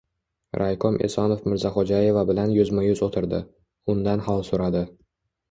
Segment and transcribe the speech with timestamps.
[0.59, 3.43] Raykom Esonov Mirzaxo‘jaeva bilan yuzma-yuz o‘tirdi.
[3.95, 4.85] Undan hol so‘radi.